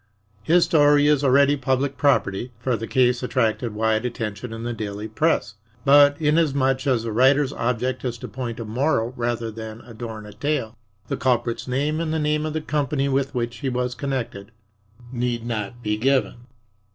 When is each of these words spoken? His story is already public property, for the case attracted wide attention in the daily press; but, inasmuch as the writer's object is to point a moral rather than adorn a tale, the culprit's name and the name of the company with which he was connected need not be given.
His 0.41 0.63
story 0.65 1.05
is 1.05 1.23
already 1.23 1.55
public 1.55 1.95
property, 1.95 2.51
for 2.57 2.75
the 2.75 2.87
case 2.87 3.21
attracted 3.21 3.75
wide 3.75 4.03
attention 4.03 4.51
in 4.51 4.63
the 4.63 4.73
daily 4.73 5.07
press; 5.07 5.53
but, 5.85 6.19
inasmuch 6.19 6.87
as 6.87 7.03
the 7.03 7.11
writer's 7.11 7.53
object 7.53 8.03
is 8.03 8.17
to 8.17 8.27
point 8.27 8.59
a 8.59 8.65
moral 8.65 9.13
rather 9.15 9.51
than 9.51 9.81
adorn 9.81 10.25
a 10.25 10.33
tale, 10.33 10.75
the 11.07 11.17
culprit's 11.17 11.67
name 11.67 11.99
and 11.99 12.11
the 12.11 12.17
name 12.17 12.47
of 12.47 12.53
the 12.53 12.61
company 12.61 13.09
with 13.09 13.35
which 13.35 13.57
he 13.57 13.69
was 13.69 13.93
connected 13.93 14.51
need 15.11 15.45
not 15.45 15.83
be 15.83 15.97
given. 15.97 16.47